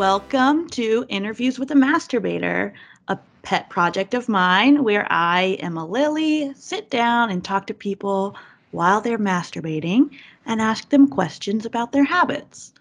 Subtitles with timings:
[0.00, 2.72] Welcome to Interviews with a Masturbator,
[3.08, 7.74] a pet project of mine where I, am a Lily, sit down and talk to
[7.74, 8.34] people
[8.70, 10.08] while they're masturbating
[10.46, 12.72] and ask them questions about their habits.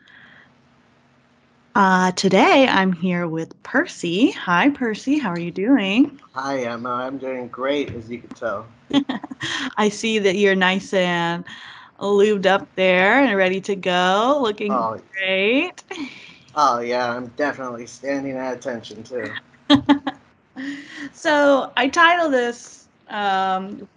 [1.76, 4.32] Uh, today I'm here with Percy.
[4.32, 5.20] Hi, Percy.
[5.20, 6.22] How are you doing?
[6.36, 6.90] Hi, Emma.
[6.90, 8.66] I'm doing great, as you can tell.
[9.76, 11.44] I see that you're nice and
[12.00, 14.40] lubed up there and ready to go.
[14.42, 15.02] Looking Oh.
[15.12, 15.84] great.
[16.56, 19.38] Oh, yeah, I'm definitely standing at attention, too.
[21.14, 23.88] So I title this, um,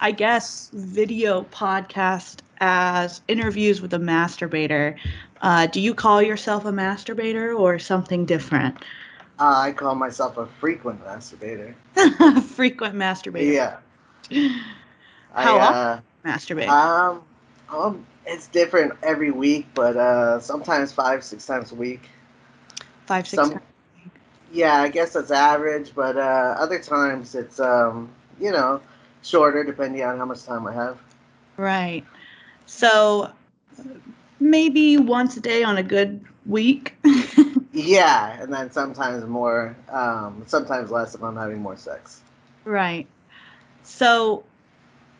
[0.00, 4.96] I guess, video podcast as interviews with a masturbator.
[5.40, 8.76] Uh, do you call yourself a masturbator or something different?
[9.38, 11.74] Uh, I call myself a frequent masturbator.
[12.42, 13.54] Frequent masturbator.
[13.54, 13.76] Yeah.
[15.34, 16.04] How I, often?
[16.24, 16.68] Masturbate.
[16.68, 17.22] uh, um,
[17.72, 22.02] um, it's different every week, but uh, sometimes five, six times a week.
[23.06, 23.64] Five, six some- times.
[24.52, 28.80] Yeah, I guess that's average, but uh, other times it's, um, you know,
[29.22, 30.98] shorter depending on how much time I have.
[31.56, 32.04] Right.
[32.66, 33.30] So
[34.40, 36.94] maybe once a day on a good week.
[37.72, 42.22] Yeah, and then sometimes more, um, sometimes less if I'm having more sex.
[42.64, 43.06] right.
[43.82, 44.44] So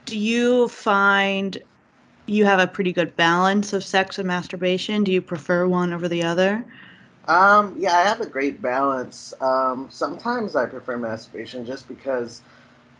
[0.05, 1.62] do you find
[2.27, 5.05] you have a pretty good balance of sex and masturbation?
[5.05, 6.64] Do you prefer one over the other?
[7.29, 9.33] Um, yeah, I have a great balance.
[9.41, 12.42] Um, sometimes I prefer masturbation just because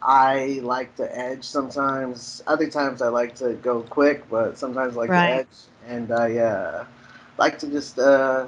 [0.03, 2.43] I like to edge sometimes.
[2.47, 5.29] Other times I like to go quick, but sometimes I like Right.
[5.29, 5.47] to edge.
[5.87, 6.85] And I uh,
[7.39, 8.47] like to just uh,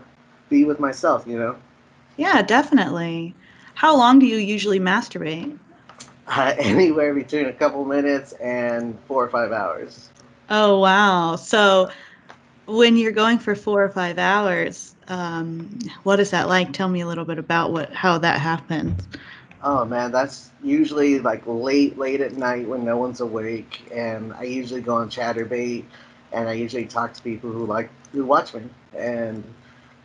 [0.48, 1.56] be with myself, you know?
[2.16, 3.34] Yeah, definitely.
[3.74, 5.58] How long do you usually masturbate?
[6.26, 10.10] Uh, anywhere between a couple minutes and four or five hours.
[10.48, 11.36] Oh, wow.
[11.36, 11.90] So
[12.66, 15.70] when you're going for four or five hours, um,
[16.02, 16.72] what is that like?
[16.72, 19.06] Tell me a little bit about what how that happens.
[19.62, 24.44] Oh man, that's usually like late, late at night when no one's awake, and I
[24.44, 25.84] usually go on Chaturbate,
[26.32, 28.62] and I usually talk to people who like who watch me,
[28.96, 29.42] and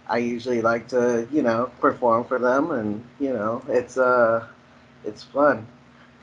[0.07, 4.45] I usually like to, you know, perform for them, and you know, it's uh,
[5.05, 5.67] it's fun.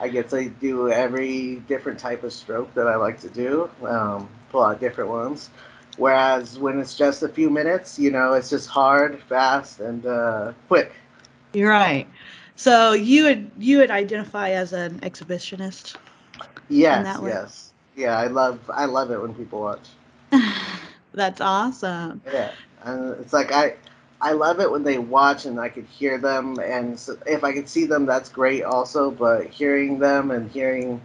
[0.01, 4.29] I get to do every different type of stroke that I like to do, um,
[4.51, 5.51] pull out different ones.
[5.97, 10.53] Whereas when it's just a few minutes, you know, it's just hard, fast, and uh,
[10.69, 10.93] quick.
[11.53, 12.07] You're right.
[12.57, 15.97] So you would you would identify as an exhibitionist.
[16.69, 18.19] Yes, yes, yeah.
[18.19, 19.89] I love I love it when people watch.
[21.13, 22.21] That's awesome.
[22.27, 22.53] Yeah,
[22.85, 23.77] and it's like I
[24.21, 27.53] I love it when they watch and I could hear them, and so if I
[27.53, 29.11] could see them, that's great also.
[29.11, 31.01] But hearing them and hearing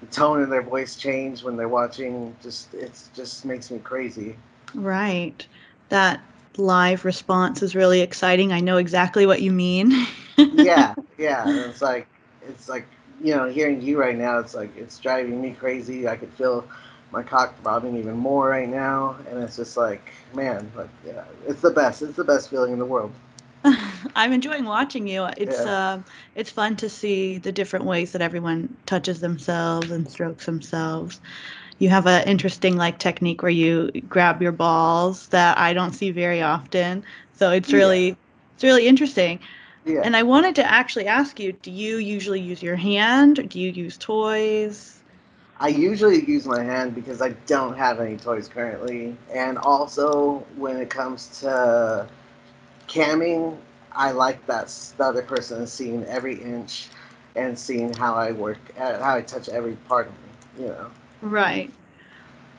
[0.00, 4.36] the tone in their voice change when they're watching, just it's just makes me crazy.
[4.74, 5.46] Right.
[5.90, 6.20] That
[6.56, 8.52] live response is really exciting.
[8.52, 10.06] I know exactly what you mean.
[10.52, 11.48] Yeah, yeah.
[11.48, 12.08] And it's like
[12.42, 12.86] it's like
[13.22, 14.38] you know hearing you right now.
[14.38, 16.08] It's like it's driving me crazy.
[16.08, 16.64] I could feel
[17.12, 21.60] my cock throbbing even more right now, and it's just like man, like yeah, it's
[21.60, 22.02] the best.
[22.02, 23.12] It's the best feeling in the world.
[24.16, 25.24] I'm enjoying watching you.
[25.36, 25.94] It's Yeah.
[25.94, 26.04] um
[26.34, 31.20] it's fun to see the different ways that everyone touches themselves and strokes themselves.
[31.78, 36.10] You have an interesting like technique where you grab your balls that I don't see
[36.10, 37.04] very often.
[37.32, 37.78] So it's Yeah.
[37.78, 38.08] really
[38.54, 39.40] it's really interesting.
[39.84, 40.02] Yeah.
[40.04, 43.58] And I wanted to actually ask you, do you usually use your hand or do
[43.60, 44.99] you use toys?
[45.60, 50.78] I usually use my hand because I don't have any toys currently, and also when
[50.78, 52.08] it comes to
[52.88, 53.58] camming,
[53.92, 56.88] I like that the other person is seeing every inch
[57.36, 60.64] and seeing how I work, uh, how I touch every part of me.
[60.64, 60.90] You know,
[61.20, 61.70] Right.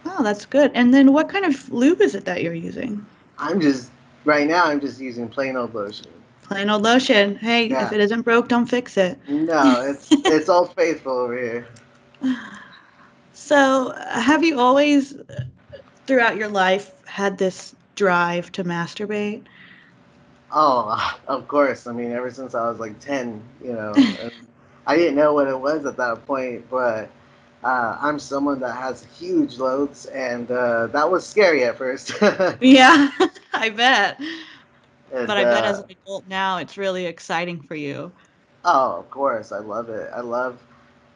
[0.05, 0.71] Oh, that's good.
[0.75, 3.03] And then what kind of lube is it that you're using?
[3.39, 3.89] I'm just
[4.25, 4.65] right now.
[4.65, 6.07] I'm just using plain old lotion.
[6.43, 7.35] Plain old lotion.
[7.37, 9.17] Hey, if it isn't broke, don't fix it.
[9.27, 11.67] No, it's it's all Faithful over here.
[13.41, 15.15] So, have you always,
[16.07, 19.47] throughout your life, had this drive to masturbate?
[20.51, 21.87] Oh, of course.
[21.87, 24.03] I mean, ever since I was like 10, you know,
[24.87, 27.09] I didn't know what it was at that point, but
[27.63, 32.13] uh, I'm someone that has huge loads, and uh, that was scary at first.
[32.59, 33.09] Yeah,
[33.53, 34.19] I bet.
[35.13, 38.13] And, But I bet as uh, an adult now, it's really exciting for you.
[38.65, 40.09] oh, of course, I love it.
[40.13, 40.61] I love,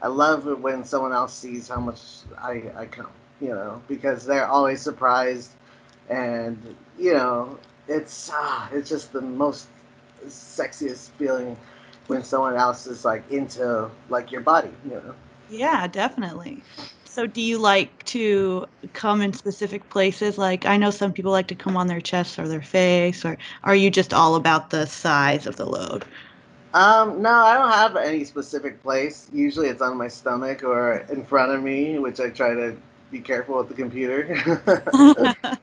[0.01, 2.01] I love it when someone else sees how much
[2.37, 3.09] I I come,
[3.41, 5.51] you know, because they're always surprised,
[6.09, 7.57] and you know,
[7.87, 9.67] it's ah, it's just the most
[10.27, 11.57] sexiest feeling
[12.07, 15.15] when someone else is like into like your body, you know.
[15.49, 16.63] Yeah, definitely.
[17.05, 20.37] So do you like to come in specific places?
[20.37, 23.37] Like I know some people like to come on their chest or their face, or
[23.63, 26.05] are you just all about the size of the load?
[26.75, 29.29] Um, no, I don't have any specific place.
[29.31, 32.75] Usually it's on my stomach or in front of me, which I try to
[33.11, 34.35] be careful with the computer.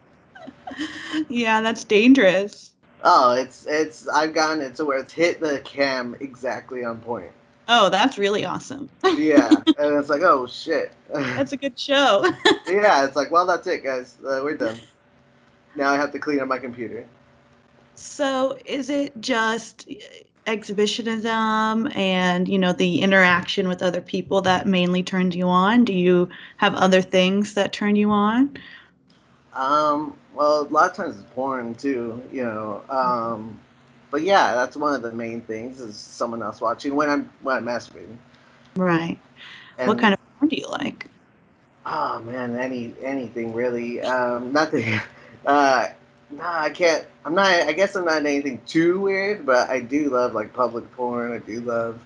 [1.28, 2.70] yeah, that's dangerous.
[3.04, 7.30] oh, it's it's I've gotten it to where it's hit the cam exactly on point.
[7.68, 8.88] Oh, that's really awesome.
[9.04, 9.66] yeah, and
[9.98, 10.92] it's like, oh shit.
[11.12, 12.24] That's a good show.
[12.66, 14.16] yeah, it's like, well, that's it, guys.
[14.24, 14.80] Uh, we're done.
[15.76, 17.06] Now I have to clean up my computer.
[17.96, 19.86] So, is it just
[20.46, 25.84] exhibitionism and you know the interaction with other people that mainly turns you on?
[25.84, 28.56] Do you have other things that turn you on?
[29.54, 32.82] Um, well, a lot of times it's porn too, you know.
[32.88, 33.58] Um,
[34.10, 37.56] but yeah, that's one of the main things is someone else watching when I'm when
[37.56, 38.16] I'm masturbating.
[38.76, 39.18] Right.
[39.78, 41.06] And, what kind of porn do you like?
[41.86, 44.00] Oh man, any anything really.
[44.00, 45.00] Um, nothing.
[45.44, 45.88] Uh,
[46.32, 47.06] no, I can't.
[47.24, 47.46] I'm not.
[47.46, 51.32] I guess I'm not anything too weird, but I do love like public porn.
[51.32, 52.00] I do love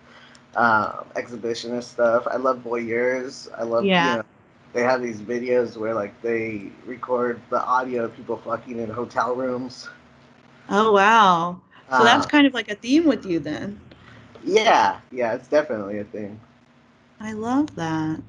[0.56, 2.26] um, exhibitionist stuff.
[2.30, 3.48] I love voyeurs.
[3.56, 3.84] I love.
[3.84, 4.10] Yeah.
[4.10, 4.24] You know,
[4.72, 9.34] they have these videos where like they record the audio of people fucking in hotel
[9.34, 9.88] rooms.
[10.68, 11.60] Oh wow!
[11.90, 13.80] So uh, that's kind of like a theme with you then.
[14.44, 16.38] Yeah, yeah, it's definitely a thing.
[17.20, 18.22] I love that.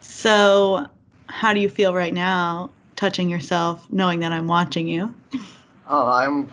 [0.00, 0.86] So,
[1.28, 5.14] how do you feel right now, touching yourself, knowing that I'm watching you?
[5.88, 6.52] Oh, I'm.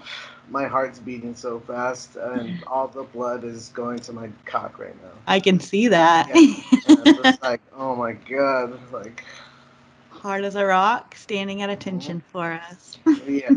[0.52, 4.96] My heart's beating so fast, and all the blood is going to my cock right
[5.02, 5.10] now.
[5.26, 6.30] I can see that.
[6.30, 9.24] Yeah, it's like, oh my god, like.
[10.12, 12.98] Hard as a rock, standing at attention for us.
[13.28, 13.56] yeah,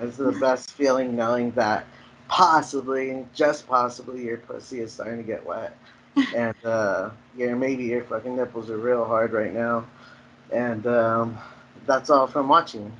[0.00, 1.86] it's the best feeling knowing that
[2.28, 5.76] possibly, just possibly, your pussy is starting to get wet
[6.34, 9.86] and uh, yeah, maybe your fucking nipples are real hard right now,
[10.52, 11.38] and um,
[11.88, 12.92] that's all from watching.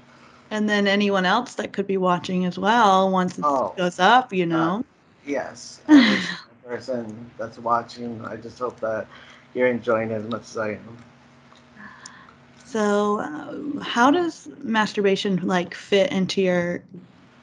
[0.51, 4.33] And then anyone else that could be watching as well once it oh, goes up,
[4.33, 4.79] you uh, know.
[4.79, 4.83] Uh,
[5.27, 5.81] yes,
[6.65, 8.25] person that's watching.
[8.25, 9.07] I just hope that
[9.55, 10.99] you're enjoying as much as I am.
[12.65, 16.83] So, uh, how does masturbation like fit into your,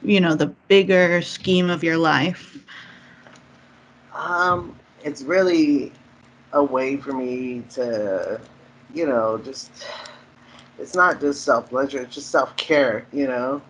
[0.02, 2.58] you know, the bigger scheme of your life?
[4.14, 5.92] Um, it's really
[6.52, 8.40] a way for me to,
[8.94, 9.70] you know, just
[10.78, 13.62] it's not just self pleasure, it's just self care, you know.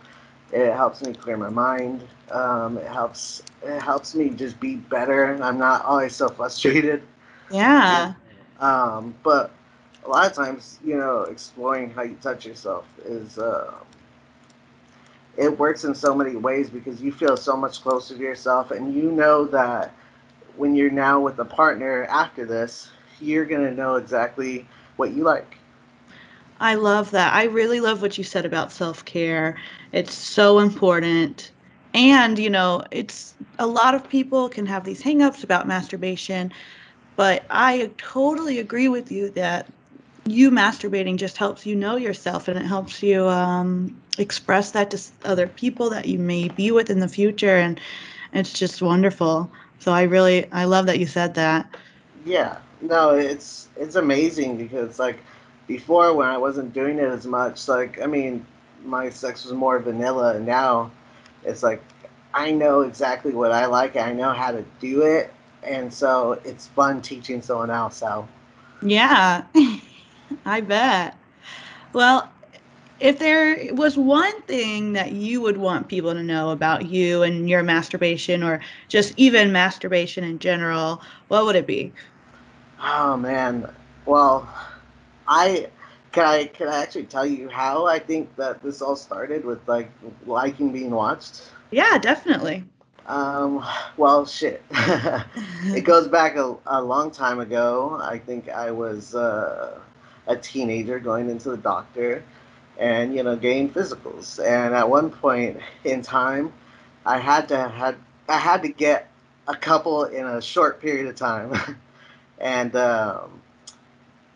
[0.53, 2.05] It helps me clear my mind.
[2.31, 5.41] Um, it helps it helps me just be better.
[5.43, 7.03] I'm not always so frustrated.
[7.51, 8.13] Yeah.
[8.61, 9.51] Um, but
[10.05, 13.75] a lot of times, you know, exploring how you touch yourself is uh,
[15.37, 18.95] it works in so many ways because you feel so much closer to yourself and
[18.95, 19.93] you know that
[20.57, 22.89] when you're now with a partner after this,
[23.21, 24.67] you're going to know exactly
[24.97, 25.59] what you like.
[26.61, 27.35] I love that.
[27.35, 29.59] I really love what you said about self care.
[29.93, 31.53] It's so important.
[31.95, 36.53] And, you know, it's a lot of people can have these hangups about masturbation,
[37.17, 39.67] but I totally agree with you that
[40.27, 45.01] you masturbating just helps you know yourself and it helps you um, express that to
[45.25, 47.57] other people that you may be with in the future.
[47.57, 47.81] And
[48.33, 49.51] it's just wonderful.
[49.79, 51.75] So I really I love that you said that.
[52.25, 52.59] Yeah.
[52.83, 55.19] No, it's it's amazing because like
[55.67, 58.45] before when I wasn't doing it as much, like I mean,
[58.85, 60.91] my sex was more vanilla and now
[61.45, 61.83] it's like
[62.35, 65.33] I know exactly what I like I know how to do it
[65.63, 68.27] and so it's fun teaching someone else So,
[68.83, 69.43] Yeah.
[70.47, 71.17] I bet.
[71.93, 72.31] Well,
[73.01, 77.49] if there was one thing that you would want people to know about you and
[77.49, 81.93] your masturbation or just even masturbation in general, what would it be?
[82.83, 83.69] Oh man.
[84.07, 84.49] Well,
[85.29, 85.69] I
[86.13, 89.67] can I can I actually tell you how I think that this all started with
[89.69, 89.91] like
[90.27, 91.43] liking being watched?
[91.71, 92.65] Yeah, definitely.
[93.07, 93.65] Um,
[93.97, 94.63] well, shit.
[94.71, 97.99] it goes back a, a long time ago.
[98.03, 99.79] I think I was uh,
[100.27, 102.25] a teenager going into the doctor
[102.79, 104.39] and you know gain physicals.
[104.45, 106.53] And at one point in time,
[107.05, 107.97] I had to had
[108.29, 109.09] I had to get
[109.49, 111.79] a couple in a short period of time,
[112.41, 113.41] and um,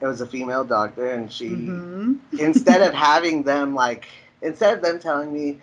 [0.00, 2.14] it was a female doctor, and she mm-hmm.
[2.38, 4.09] instead of having them like
[4.42, 5.59] instead of them telling me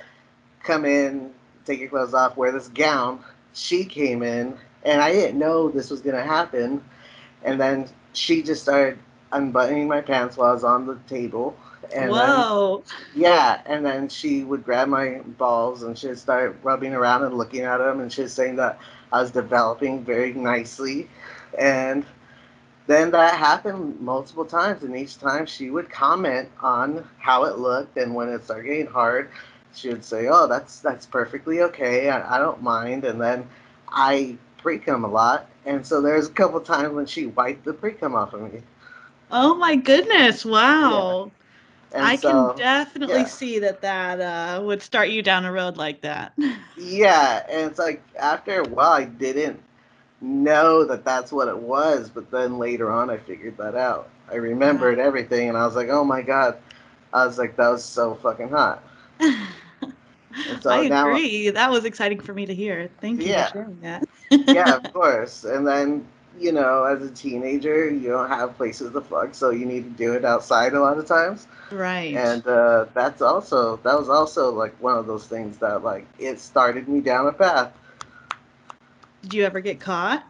[0.64, 1.32] come in,
[1.66, 5.90] take your clothes off, wear this gown, she came in, and I didn't know this
[5.90, 6.84] was gonna happen,
[7.44, 8.98] and then she just started
[9.32, 11.58] unbuttoning my pants while I was on the table
[11.94, 12.84] and Whoa.
[12.86, 17.38] Then, yeah, and then she would grab my balls and she'd start rubbing around and
[17.38, 18.80] looking at them, and she's saying that
[19.12, 21.10] I was developing very nicely,
[21.58, 22.06] and
[22.88, 27.98] then that happened multiple times, and each time she would comment on how it looked,
[27.98, 29.30] and when it started getting hard,
[29.74, 32.10] she would say, "Oh, that's that's perfectly okay.
[32.10, 33.48] I, I don't mind." And then
[33.90, 37.74] I pre cum a lot, and so there's a couple times when she wiped the
[37.74, 38.62] pre cum off of me.
[39.32, 40.46] Oh my goodness!
[40.46, 41.32] Wow.
[41.92, 43.26] And I so, can definitely yeah.
[43.26, 46.34] see that that uh, would start you down a road like that.
[46.76, 49.62] Yeah, and it's like after a while, I didn't
[50.22, 54.10] know that that's what it was, but then later on, I figured that out.
[54.32, 56.58] I remembered everything, and I was like, "Oh my god!"
[57.14, 58.84] I was like, "That was so fucking hot."
[60.62, 61.50] So I now- agree.
[61.50, 62.90] That was exciting for me to hear.
[63.02, 63.48] Thank you Yeah.
[63.48, 64.04] for sharing that.
[64.30, 65.44] yeah, of course.
[65.46, 66.06] And then,
[66.38, 69.90] you know, as a teenager, you don't have places to fuck, so you need to
[69.90, 71.48] do it outside a lot of times.
[71.72, 72.16] Right.
[72.16, 76.40] And uh, that's also that was also like one of those things that like it
[76.40, 77.72] started me down a path.
[79.28, 80.26] Did you ever get caught?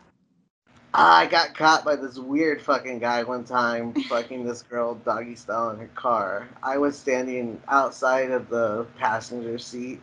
[0.91, 5.69] I got caught by this weird fucking guy one time fucking this girl doggy style
[5.69, 6.49] in her car.
[6.63, 10.01] I was standing outside of the passenger seat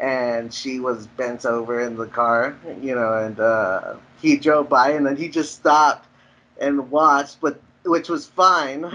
[0.00, 4.92] and she was bent over in the car, you know, and uh, he drove by
[4.92, 6.08] and then he just stopped
[6.58, 8.90] and watched, but which was fine.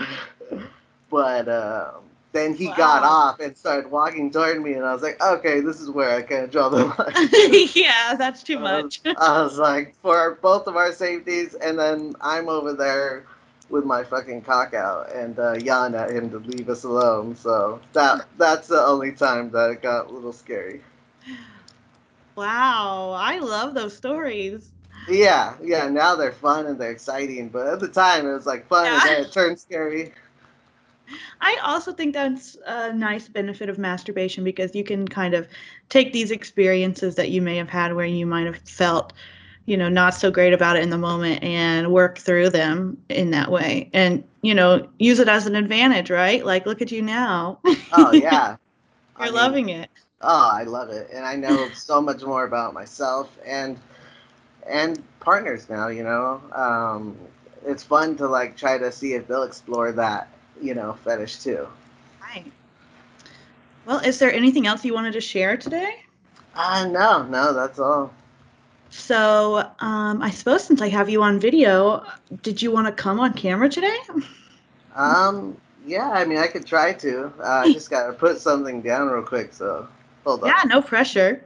[1.12, 1.92] but uh,
[2.34, 5.80] then he got off and started walking toward me, and I was like, okay, this
[5.80, 7.70] is where I kind of draw the line.
[7.74, 9.02] yeah, that's too much.
[9.06, 13.26] I was like, for both of our safeties, and then I'm over there
[13.70, 17.36] with my fucking cock out and uh, yelling at him to leave us alone.
[17.36, 20.82] So that that's the only time that it got a little scary.
[22.36, 24.70] Wow, I love those stories.
[25.10, 25.88] Yeah, yeah.
[25.90, 29.02] Now they're fun and they're exciting, but at the time it was like fun and
[29.02, 30.14] then it turned scary.
[31.42, 35.48] I also think that's a nice benefit of masturbation because you can kind of
[35.90, 39.14] take these experiences that you may have had where you might have felt,
[39.66, 43.32] you know, not so great about it in the moment and work through them in
[43.32, 43.90] that way.
[43.94, 46.46] And, you know, use it as an advantage, right?
[46.46, 47.60] Like, look at you now.
[47.92, 48.58] Oh yeah,
[49.18, 49.90] I You're mean, loving it.
[50.22, 53.80] Oh, I love it, and I know so much more about myself and
[54.68, 55.88] and partners now.
[55.88, 57.18] You know, um,
[57.66, 60.30] it's fun to like try to see if they'll explore that
[60.62, 61.68] you know fetish too.
[62.22, 62.52] Right.
[63.86, 66.04] Well, is there anything else you wanted to share today?
[66.56, 68.12] Ah, no, no, that's all.
[68.90, 72.06] So, um, I suppose since I have you on video,
[72.42, 73.98] did you want to come on camera today?
[74.96, 77.32] Um, yeah, I mean, I could try to.
[77.40, 79.54] Uh, I just gotta put something down real quick.
[79.54, 79.88] So
[80.26, 80.50] hold on.
[80.50, 81.44] Yeah, no pressure.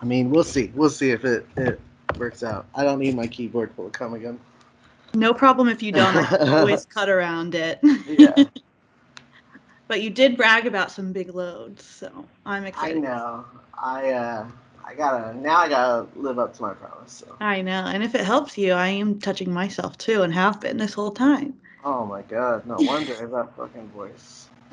[0.00, 0.72] I mean, we'll see.
[0.74, 1.80] We'll see if it it
[2.18, 2.66] works out.
[2.74, 4.38] I don't need my keyboard full of come again.
[5.16, 6.14] No problem if you don't.
[6.14, 7.80] I can always cut around it.
[8.06, 8.44] Yeah,
[9.88, 12.98] But you did brag about some big loads, so I'm excited.
[12.98, 13.44] I know.
[13.80, 14.46] I uh,
[14.84, 15.58] I gotta now.
[15.58, 17.24] I gotta live up to my promise.
[17.24, 17.34] So.
[17.40, 17.84] I know.
[17.86, 21.12] And if it helps you, I am touching myself too and have been this whole
[21.12, 21.54] time.
[21.84, 24.48] Oh my god, no wonder that fucking voice.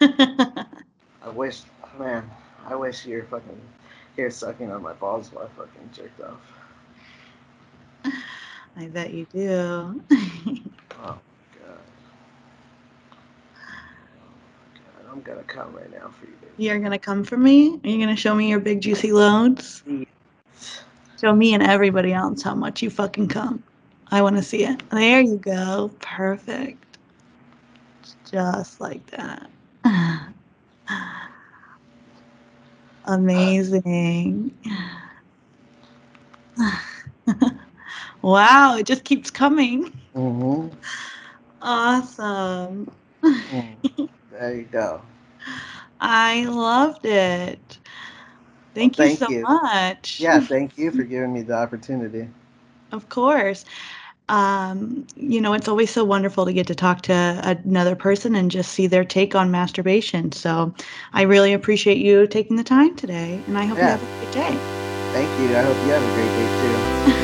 [0.00, 1.62] I wish,
[1.98, 2.30] man,
[2.66, 3.60] I wish you were fucking
[4.14, 6.40] here sucking on my balls while I fucking jerked off.
[8.76, 10.02] I bet you do.
[11.06, 11.78] Oh my god.
[14.06, 16.52] Oh my god, I'm gonna come right now for you, baby.
[16.56, 17.78] You're to come for me?
[17.84, 19.82] Are you to show me your big juicy loads?
[21.20, 23.62] Show me and everybody else how much you fucking come.
[24.10, 24.88] I want to see it.
[24.90, 25.90] There you go.
[26.00, 26.98] Perfect.
[28.30, 29.50] Just like that.
[30.86, 31.24] Uh,
[33.06, 34.50] Amazing.
[38.24, 39.92] Wow, it just keeps coming.
[40.14, 40.68] Mm-hmm.
[41.62, 42.90] Awesome.
[43.22, 43.76] Mm.
[44.30, 45.00] There you go.
[46.00, 47.78] I loved it.
[48.74, 49.42] Thank you thank so you.
[49.42, 50.20] much.
[50.20, 52.28] Yeah, thank you for giving me the opportunity.
[52.92, 53.64] Of course.
[54.28, 58.50] Um, you know, it's always so wonderful to get to talk to another person and
[58.50, 60.32] just see their take on masturbation.
[60.32, 60.74] So
[61.12, 63.84] I really appreciate you taking the time today, and I hope Yeah.
[63.84, 64.58] you have a great day.
[65.12, 65.56] Thank you.
[65.56, 67.20] I hope you have a great day too.